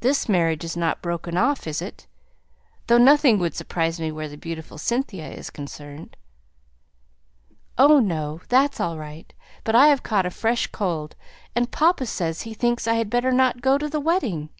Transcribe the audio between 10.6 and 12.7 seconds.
cold, and papa says he